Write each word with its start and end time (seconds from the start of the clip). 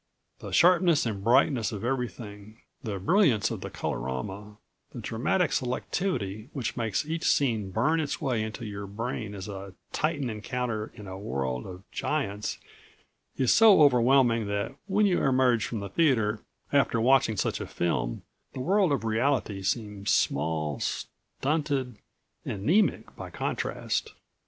The 0.39 0.51
sharpness 0.51 1.05
and 1.05 1.23
brightness 1.23 1.71
of 1.71 1.83
everything, 1.85 2.57
the 2.81 2.97
brilliance 2.97 3.51
of 3.51 3.61
the 3.61 3.69
colorama, 3.69 4.57
the 4.93 4.99
dramatic 4.99 5.51
selectivity 5.51 6.49
which 6.53 6.75
makes 6.75 7.05
each 7.05 7.23
scene 7.23 7.69
burn 7.69 7.99
its 7.99 8.19
way 8.19 8.41
into 8.41 8.65
your 8.65 8.87
brain 8.87 9.35
as 9.35 9.47
a 9.47 9.75
titan 9.93 10.27
encounter 10.27 10.91
in 10.95 11.05
a 11.05 11.19
world 11.19 11.67
of 11.67 11.83
giants 11.91 12.57
is 13.37 13.53
so 13.53 13.83
overwhelming 13.83 14.47
that 14.47 14.73
when 14.87 15.05
you 15.05 15.21
emerge 15.23 15.67
from 15.67 15.81
the 15.81 15.89
theater 15.89 16.39
after 16.73 16.99
watching 16.99 17.37
such 17.37 17.61
a 17.61 17.67
film 17.67 18.23
the 18.53 18.59
world 18.59 18.91
of 18.91 19.05
reality 19.05 19.61
seems 19.61 20.09
small, 20.09 20.79
stunted, 20.79 21.99
anaemic 22.43 23.15
by 23.15 23.29
contrast. 23.29 24.13